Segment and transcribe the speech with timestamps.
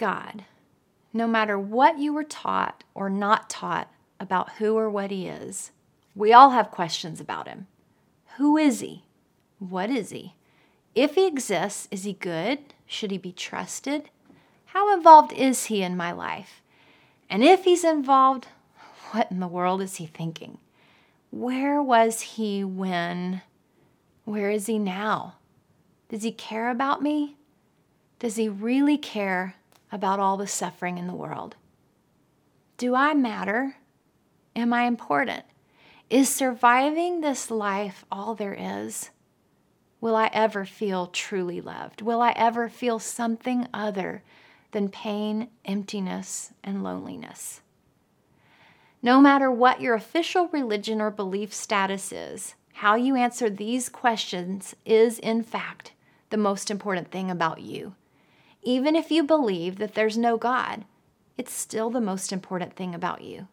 [0.00, 0.46] God,
[1.12, 5.72] no matter what you were taught or not taught about who or what He is,
[6.14, 7.66] we all have questions about Him.
[8.38, 9.04] Who is He?
[9.58, 10.36] What is He?
[10.94, 12.60] If He exists, is He good?
[12.86, 14.08] Should He be trusted?
[14.64, 16.62] How involved is He in my life?
[17.28, 18.48] And if He's involved,
[19.10, 20.56] what in the world is He thinking?
[21.30, 23.42] Where was He when?
[24.24, 25.34] Where is He now?
[26.08, 27.36] Does He care about me?
[28.18, 29.56] Does He really care
[29.92, 31.56] about all the suffering in the world?
[32.76, 33.76] Do I matter?
[34.56, 35.44] Am I important?
[36.08, 39.10] Is surviving this life all there is?
[40.00, 42.02] Will I ever feel truly loved?
[42.02, 44.22] Will I ever feel something other
[44.72, 47.60] than pain, emptiness, and loneliness?
[49.02, 54.74] No matter what your official religion or belief status is, how you answer these questions
[54.84, 55.92] is, in fact,
[56.30, 57.94] the most important thing about you.
[58.62, 60.84] Even if you believe that there's no God,
[61.38, 63.48] it's still the most important thing about you.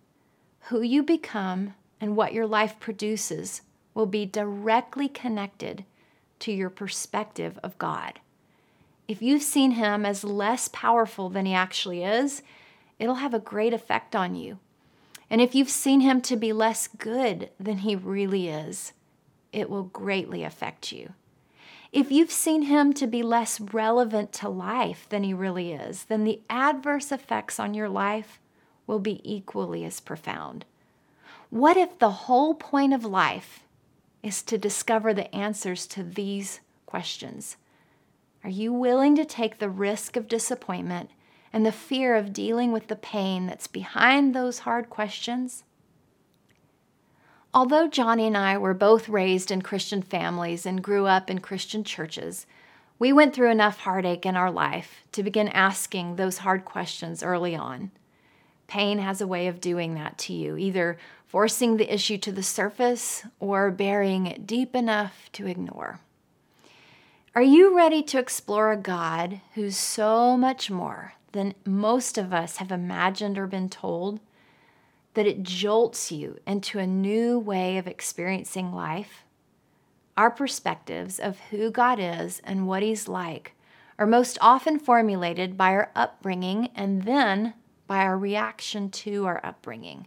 [0.64, 3.62] Who you become and what your life produces
[3.94, 5.86] will be directly connected
[6.40, 8.20] to your perspective of God.
[9.08, 12.44] If you've seen Him as less powerful than He actually is,
[13.00, 14.60] it'll have a great effect on you.
[15.30, 18.92] And if you've seen Him to be less good than He really is,
[19.54, 21.14] it will greatly affect you.
[21.98, 26.26] If you've seen him to be less relevant to life than he really is, then
[26.26, 28.40] the adverse effects on your life
[28.86, 30.66] will be equally as profound.
[31.50, 33.64] What if the whole point of life
[34.22, 37.58] is to discover the answers to these questions?
[38.44, 41.10] Are you willing to take the risk of disappointment
[41.52, 45.64] and the fear of dealing with the pain that's behind those hard questions?
[47.58, 51.84] Although Johnny and I were both raised in Christian families and grew up in Christian
[51.84, 52.46] churches,
[53.00, 57.56] we went through enough heartache in our life to begin asking those hard questions early
[57.56, 57.90] on.
[58.68, 62.44] Pain has a way of doing that to you, either forcing the issue to the
[62.44, 66.00] surface or burying it deep enough to ignore.
[67.34, 72.58] Are you ready to explore a God who's so much more than most of us
[72.58, 74.20] have imagined or been told?
[75.18, 79.24] That it jolts you into a new way of experiencing life.
[80.16, 83.54] Our perspectives of who God is and what He's like
[83.98, 87.56] are most often formulated by our upbringing and then
[87.88, 90.06] by our reaction to our upbringing.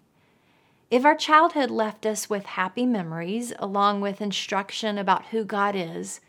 [0.92, 6.20] If our childhood left us with happy memories along with instruction about who God is,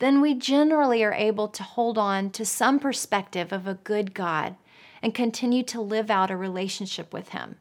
[0.00, 4.56] then we generally are able to hold on to some perspective of a good God
[5.00, 7.56] and continue to live out a relationship with Him.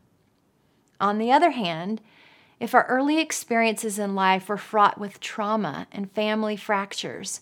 [0.99, 2.01] On the other hand,
[2.59, 7.41] if our early experiences in life were fraught with trauma and family fractures,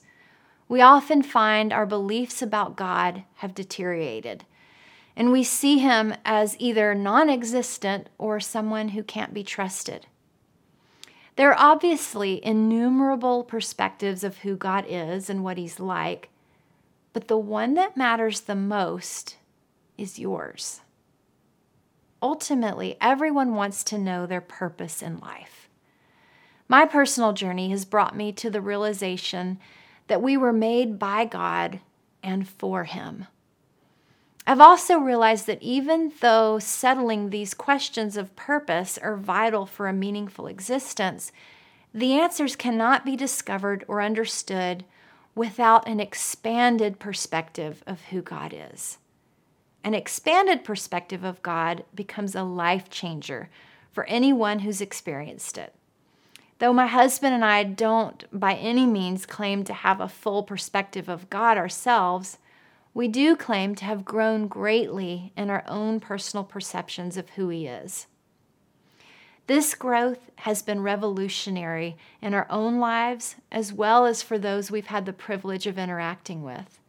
[0.68, 4.46] we often find our beliefs about God have deteriorated,
[5.16, 10.08] and we see Him as either non existent or someone who can't be trusted.
[11.38, 16.30] There are obviously innumerable perspectives of who God is and what He's like,
[17.14, 19.38] but the one that matters the most
[19.98, 20.82] is yours.
[22.26, 25.70] Ultimately, everyone wants to know their purpose in life.
[26.68, 29.60] My personal journey has brought me to the realization
[30.08, 31.82] that we were made by God
[32.24, 33.28] and for Him.
[34.48, 39.94] I've also realized that even though settling these questions of purpose are vital for a
[39.94, 41.32] meaningful existence,
[41.94, 44.84] the answers cannot be discovered or understood
[45.36, 48.98] without an expanded perspective of who God is.
[49.86, 53.52] An expanded perspective of God becomes a life changer
[53.92, 55.76] for anyone who's experienced it.
[56.58, 61.08] Though my husband and I don't by any means claim to have a full perspective
[61.08, 62.40] of God ourselves,
[62.96, 67.68] we do claim to have grown greatly in our own personal perceptions of who He
[67.68, 68.08] is.
[69.46, 74.88] This growth has been revolutionary in our own lives as well as for those we've
[74.88, 76.80] had the privilege of interacting with.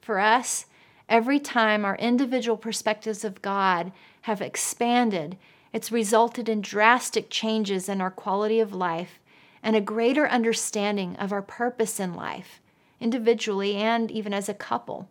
[0.00, 0.64] For us,
[1.10, 3.90] Every time our individual perspectives of God
[4.22, 5.36] have expanded,
[5.72, 9.18] it's resulted in drastic changes in our quality of life
[9.60, 12.60] and a greater understanding of our purpose in life,
[13.00, 15.08] individually and even as a couple.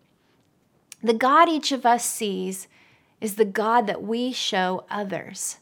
[1.04, 2.70] The God each of us sees
[3.20, 5.58] is the God that we show others.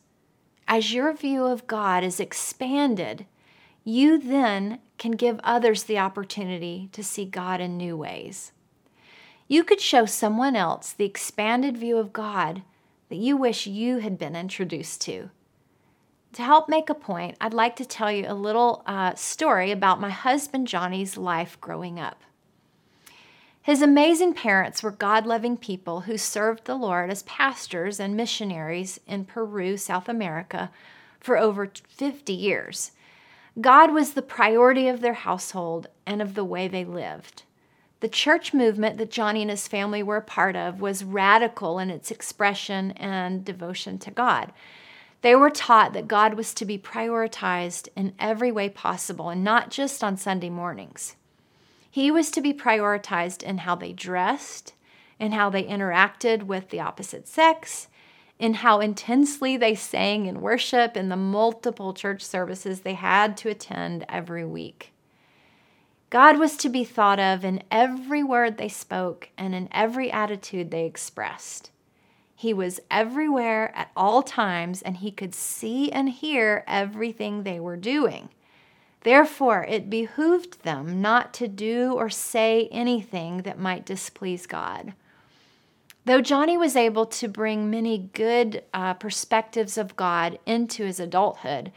[0.67, 3.25] As your view of God is expanded,
[3.83, 8.51] you then can give others the opportunity to see God in new ways.
[9.47, 12.63] You could show someone else the expanded view of God
[13.09, 15.29] that you wish you had been introduced to.
[16.33, 20.01] To help make a point, I'd like to tell you a little uh, story about
[20.01, 22.21] my husband Johnny's life growing up.
[23.61, 28.99] His amazing parents were God loving people who served the Lord as pastors and missionaries
[29.07, 30.71] in Peru, South America,
[31.19, 32.91] for over 50 years.
[33.59, 37.43] God was the priority of their household and of the way they lived.
[37.99, 41.89] The church movement that Johnny and his family were a part of was radical in
[41.89, 44.53] its expression and devotion to God.
[45.23, 49.71] They were taught that God was to be prioritized in every way possible and not
[49.71, 51.15] just on Sunday mornings.
[51.89, 54.73] He was to be prioritized in how they dressed,
[55.19, 57.87] in how they interacted with the opposite sex,
[58.37, 63.49] in how intensely they sang in worship in the multiple church services they had to
[63.49, 64.93] attend every week.
[66.09, 70.71] God was to be thought of in every word they spoke and in every attitude
[70.71, 71.71] they expressed.
[72.33, 77.75] He was everywhere at all times, and he could see and hear everything they were
[77.75, 78.29] doing.
[79.01, 84.93] Therefore, it behooved them not to do or say anything that might displease God.
[86.05, 91.71] Though Johnny was able to bring many good uh, perspectives of God into his adulthood,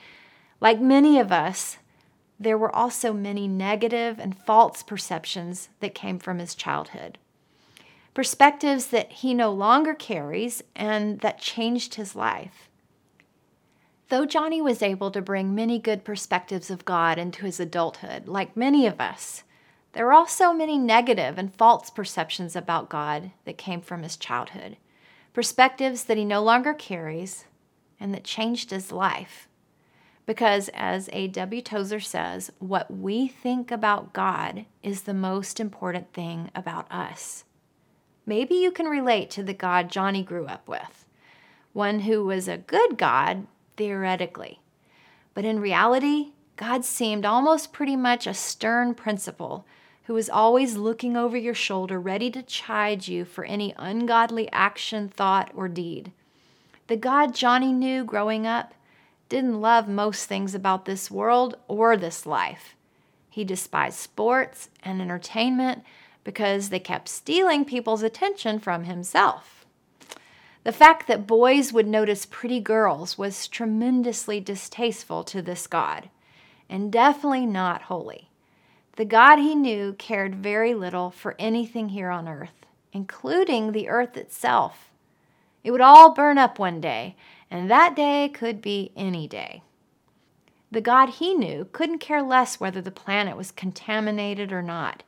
[0.60, 1.78] like many of us,
[2.40, 7.18] there were also many negative and false perceptions that came from his childhood.
[8.14, 12.70] Perspectives that he no longer carries and that changed his life.
[14.08, 18.56] Though Johnny was able to bring many good perspectives of God into his adulthood, like
[18.56, 19.44] many of us,
[19.92, 24.78] there were also many negative and false perceptions about God that came from his childhood,
[25.32, 27.44] perspectives that he no longer carries
[28.00, 29.46] and that changed his life.
[30.30, 31.60] Because, as A.W.
[31.60, 37.42] Tozer says, what we think about God is the most important thing about us.
[38.24, 41.04] Maybe you can relate to the God Johnny grew up with,
[41.72, 44.60] one who was a good God theoretically.
[45.34, 49.66] But in reality, God seemed almost pretty much a stern principal
[50.04, 55.08] who was always looking over your shoulder, ready to chide you for any ungodly action,
[55.08, 56.12] thought, or deed.
[56.86, 58.74] The God Johnny knew growing up
[59.30, 62.74] didn't love most things about this world or this life.
[63.30, 65.82] He despised sports and entertainment
[66.22, 69.64] because they kept stealing people's attention from himself.
[70.64, 76.10] The fact that boys would notice pretty girls was tremendously distasteful to this God,
[76.68, 78.28] and definitely not holy.
[78.96, 84.16] The God he knew cared very little for anything here on earth, including the earth
[84.18, 84.90] itself.
[85.62, 87.16] It would all burn up one day,
[87.50, 89.62] and that day could be any day.
[90.70, 95.02] The God he knew couldn't care less whether the planet was contaminated or not.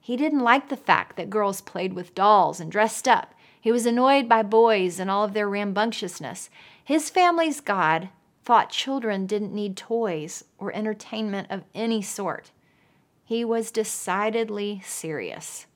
[0.00, 3.86] He didn't like the fact that girls played with dolls and dressed up he was
[3.86, 6.48] annoyed by boys and all of their rambunctiousness.
[6.84, 8.08] His family's God
[8.44, 12.50] thought children didn't need toys or entertainment of any sort.
[13.24, 15.66] He was decidedly serious.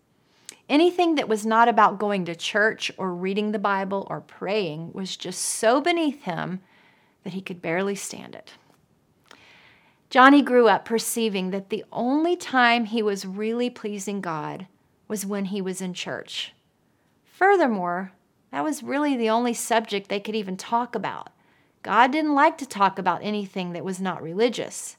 [0.72, 5.18] Anything that was not about going to church or reading the Bible or praying was
[5.18, 6.62] just so beneath him
[7.24, 8.52] that he could barely stand it.
[10.08, 14.66] Johnny grew up perceiving that the only time he was really pleasing God
[15.08, 16.54] was when he was in church.
[17.26, 18.12] Furthermore,
[18.50, 21.28] that was really the only subject they could even talk about.
[21.82, 24.96] God didn't like to talk about anything that was not religious.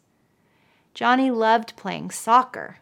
[0.93, 2.77] Johnny loved playing soccer,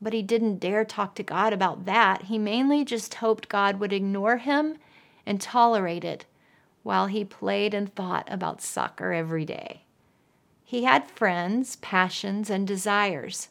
[0.00, 2.24] but he didn't dare talk to God about that.
[2.24, 4.76] He mainly just hoped God would ignore him
[5.26, 6.24] and tolerate it
[6.82, 9.82] while he played and thought about soccer every day.
[10.64, 13.48] He had friends, passions, and desires,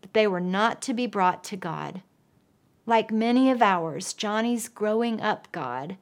[0.00, 2.02] but they were not to be brought to God.
[2.86, 5.96] Like many of ours, Johnny's growing up God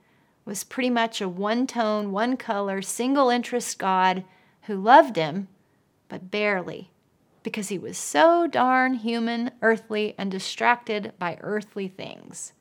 [0.45, 4.25] was pretty much a one tone, one color, single interest God
[4.63, 5.49] who loved him,
[6.09, 6.91] but barely,
[7.45, 12.53] because he was so darn human, earthly, and distracted by earthly things.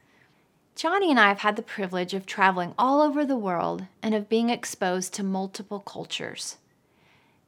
[0.76, 4.30] Johnny and I have had the privilege of traveling all over the world and of
[4.30, 6.58] being exposed to multiple cultures.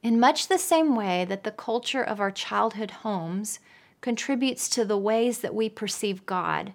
[0.02, 3.58] In much the same way that the culture of our childhood homes
[4.00, 6.72] contributes to the ways that we perceive God,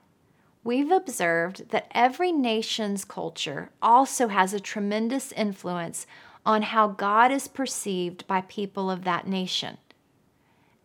[0.63, 6.05] we've observed that every nation's culture also has a tremendous influence
[6.45, 9.77] on how God is perceived by people of that nation.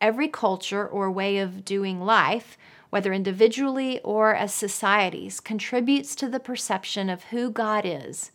[0.00, 2.59] Every culture or way of doing life,
[2.91, 8.31] whether individually or as societies, contributes to the perception of who God is,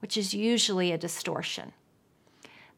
[0.00, 1.72] which is usually a distortion.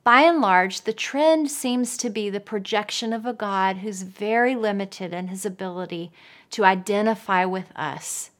[0.04, 4.54] By and large, the trend seems to be the projection of a God who's very
[4.54, 6.12] limited in his ability
[6.50, 8.30] to identify with us.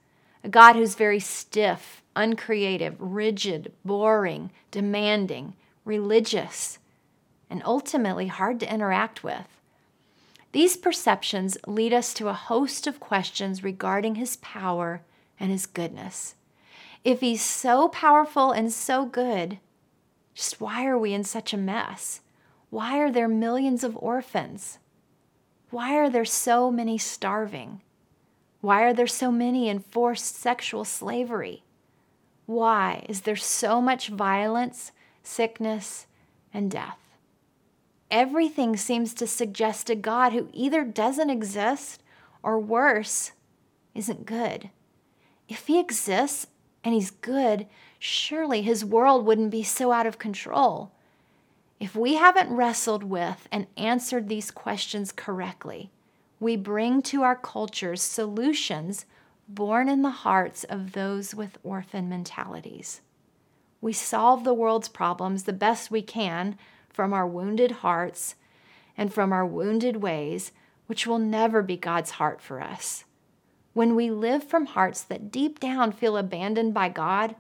[0.43, 5.55] A God who's very stiff, uncreative, rigid, boring, demanding,
[5.87, 6.79] religious,
[7.49, 9.47] and ultimately hard to interact with.
[10.55, 15.03] These perceptions lead us to a host of questions regarding his power
[15.41, 16.37] and his goodness.
[17.03, 19.59] If he's so powerful and so good,
[20.33, 22.21] just why are we in such a mess?
[22.71, 24.79] Why are there millions of orphans?
[25.71, 27.81] Why are there so many starving?
[28.61, 31.65] Why are there so many in forced sexual slavery?
[32.47, 34.93] Why is there so much violence,
[35.25, 36.07] sickness,
[36.53, 37.04] and death?
[38.11, 42.03] Everything seems to suggest a God who either doesn't exist
[42.43, 43.33] or worse,
[43.95, 44.71] isn't good.
[45.49, 46.47] If he exists
[46.83, 47.67] and he's good,
[47.99, 50.93] surely his world wouldn't be so out of control.
[51.81, 55.91] If we haven't wrestled with and answered these questions correctly,
[56.41, 59.07] we bring to our cultures solutions
[59.49, 63.01] born in the hearts of those with orphan mentalities.
[63.81, 66.57] We solve the world's problems the best we can
[66.95, 68.37] from our wounded hearts
[68.97, 70.53] and from our wounded ways,
[70.87, 73.05] which will never be God's heart for us.
[73.73, 77.35] When we live from hearts that deep down feel abandoned by God,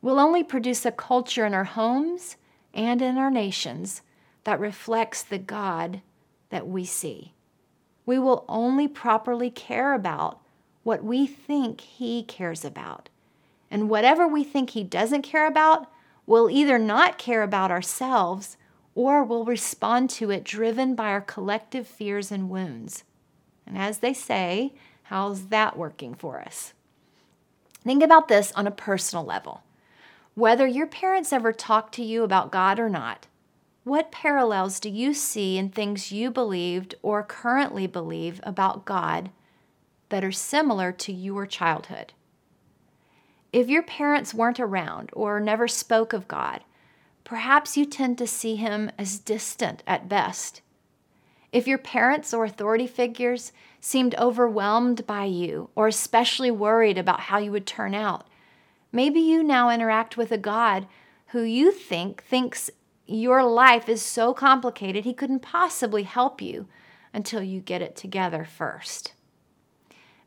[0.00, 2.36] we'll only produce a culture in our homes
[2.72, 4.00] and in our nations
[4.44, 6.00] that reflects the God
[6.48, 7.34] that we see.
[8.06, 10.40] We will only properly care about
[10.82, 13.10] what we think He cares about.
[13.70, 15.90] And whatever we think He doesn't care about,
[16.26, 18.56] we'll either not care about ourselves
[18.94, 23.04] or we'll respond to it driven by our collective fears and wounds.
[23.66, 24.72] And as they say,
[25.04, 26.74] how's that working for us?
[27.82, 29.62] Think about this on a personal level.
[30.34, 33.26] Whether your parents ever talked to you about God or not,
[33.84, 39.30] what parallels do you see in things you believed or currently believe about God
[40.08, 42.14] that are similar to your childhood?
[43.52, 46.64] If your parents weren't around or never spoke of God,
[47.24, 50.60] perhaps you tend to see him as distant at best.
[51.52, 57.38] If your parents or authority figures seemed overwhelmed by you or especially worried about how
[57.38, 58.26] you would turn out,
[58.92, 60.86] maybe you now interact with a God
[61.28, 62.70] who you think thinks
[63.06, 66.66] your life is so complicated he couldn't possibly help you
[67.12, 69.12] until you get it together first.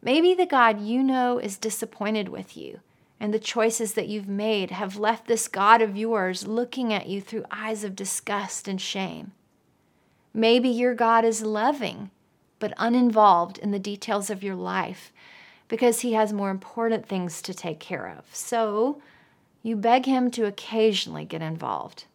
[0.02, 2.80] Maybe the God you know is disappointed with you
[3.20, 7.22] and the choices that you've made have left this God of yours looking at you
[7.22, 9.32] through eyes of disgust and shame.
[10.34, 12.12] Maybe your God is loving,
[12.60, 15.12] but uninvolved in the details of your life
[15.68, 18.26] because he has more important things to take care of.
[18.34, 19.02] So
[19.64, 22.06] you beg him to occasionally get involved.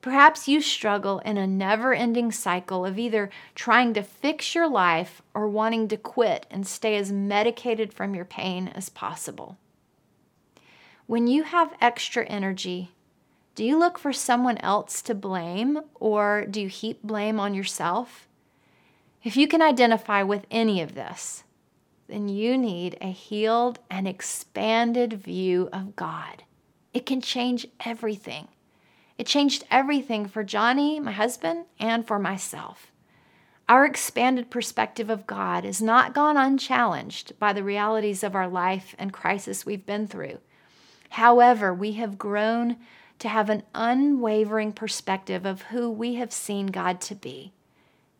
[0.00, 5.22] Perhaps you struggle in a never ending cycle of either trying to fix your life
[5.32, 9.58] or wanting to quit and stay as medicated from your pain as possible.
[11.12, 12.92] When you have extra energy,
[13.54, 18.26] do you look for someone else to blame or do you heap blame on yourself?
[19.22, 21.44] If you can identify with any of this,
[22.08, 26.44] then you need a healed and expanded view of God.
[26.94, 28.48] It can change everything.
[29.18, 32.90] It changed everything for Johnny, my husband, and for myself.
[33.68, 38.96] Our expanded perspective of God has not gone unchallenged by the realities of our life
[38.98, 40.38] and crisis we've been through.
[41.12, 42.78] However, we have grown
[43.18, 47.52] to have an unwavering perspective of who we have seen God to be,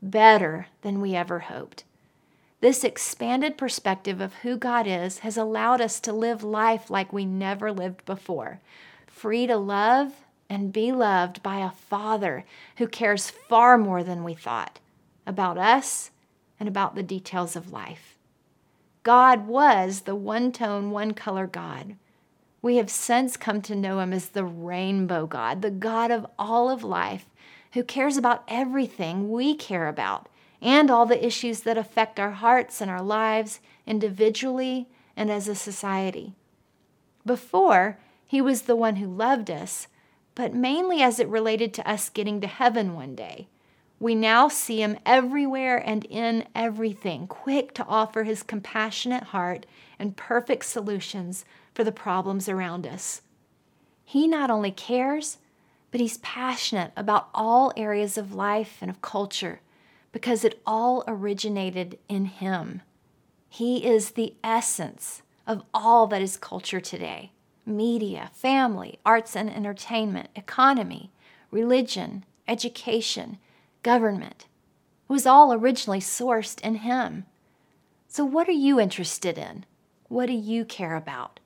[0.03, 1.85] better than we ever hoped.
[2.61, 7.25] This expanded perspective of who God is has allowed us to live life like we
[7.25, 8.61] never lived before,
[9.07, 10.13] free to love
[10.51, 12.45] and be loved by a Father
[12.77, 14.81] who cares far more than we thought
[15.27, 16.11] about us
[16.61, 18.19] and about the details of life.
[19.03, 21.97] God was the one tone, one color God
[22.63, 26.71] we have since come to know him as the rainbow God, the God of all
[26.71, 27.27] of life,
[27.73, 30.29] who cares about everything we care about
[30.61, 35.55] and all the issues that affect our hearts and our lives individually and as a
[35.57, 36.35] society.
[37.27, 39.89] Before, he was the one who loved us,
[40.35, 43.49] but mainly as it related to us getting to heaven one day.
[43.99, 49.67] We now see him everywhere and in everything, quick to offer his compassionate heart
[49.99, 53.23] and perfect solutions for the problems around us.
[54.05, 55.39] He not only cares,
[55.91, 59.61] but he's passionate about all areas of life and of culture
[60.11, 62.83] because it all originated in him.
[63.49, 67.33] He is the essence of all that is culture today
[67.65, 71.13] media, family, arts and entertainment, economy,
[71.53, 73.39] religion, education,
[73.83, 74.47] government.
[75.09, 77.25] It was all originally sourced in him.
[78.09, 79.65] So, what are you interested in?
[80.09, 81.41] What do you care about?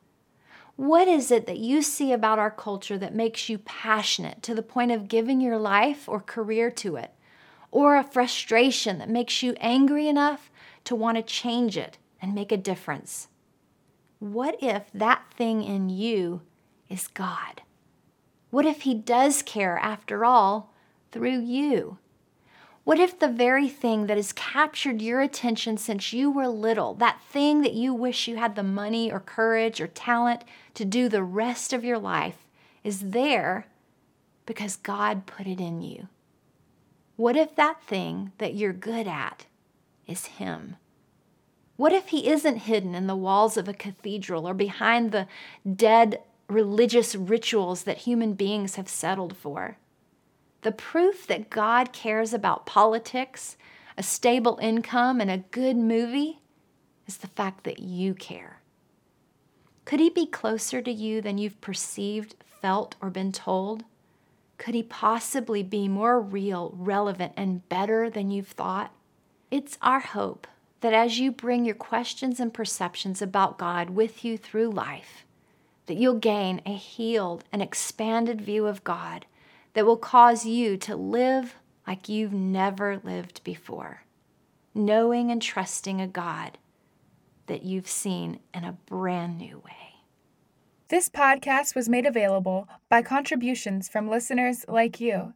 [0.76, 4.62] What is it that you see about our culture that makes you passionate to the
[4.62, 7.12] point of giving your life or career to it?
[7.76, 10.50] or a frustration that makes you angry enough
[10.83, 13.28] to want to change it and make a difference?
[14.18, 16.40] What if that thing in you
[16.88, 17.61] is God?
[18.50, 20.73] What if He does care after all
[21.12, 21.99] through you?
[22.86, 27.20] What if the very thing that has captured your attention since you were little, that
[27.20, 31.24] thing that you wish you had the money or courage or talent to do the
[31.24, 32.46] rest of your life,
[32.84, 33.66] is there
[34.46, 36.06] because God put it in you?
[37.16, 39.46] What if that thing that you're good at
[40.06, 40.76] is Him?
[41.74, 45.26] What if He isn't hidden in the walls of a cathedral or behind the
[45.68, 49.76] dead religious rituals that human beings have settled for?
[50.62, 53.56] The proof that God cares about politics,
[53.96, 56.40] a stable income, and a good movie
[57.06, 58.60] is the fact that you care.
[59.84, 63.84] Could He be closer to you than you've perceived, felt, or been told?
[64.58, 68.92] Could He possibly be more real, relevant, and better than you've thought?
[69.50, 70.46] It's our hope
[70.80, 75.25] that as you bring your questions and perceptions about God with you through life,
[75.86, 79.26] that you'll gain a healed and expanded view of God
[79.76, 81.54] that will cause you to live
[81.87, 84.04] like you've never lived before,
[84.75, 86.56] knowing and trusting a God
[87.47, 89.97] that you've seen in a brand new way.
[90.88, 95.35] This podcast was made available by contributions from listeners like you.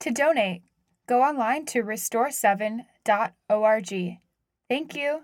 [0.00, 0.62] To donate,
[1.06, 4.18] go online to restore7.org.
[4.68, 5.20] Thank you.